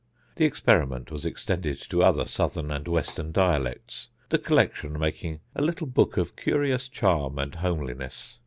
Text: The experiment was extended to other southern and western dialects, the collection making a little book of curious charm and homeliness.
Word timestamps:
The 0.37 0.45
experiment 0.45 1.11
was 1.11 1.25
extended 1.25 1.79
to 1.81 2.01
other 2.01 2.25
southern 2.25 2.71
and 2.71 2.87
western 2.87 3.31
dialects, 3.31 4.09
the 4.29 4.39
collection 4.39 4.97
making 4.97 5.41
a 5.55 5.61
little 5.61 5.85
book 5.85 6.17
of 6.17 6.35
curious 6.35 6.89
charm 6.89 7.37
and 7.37 7.53
homeliness. 7.53 8.39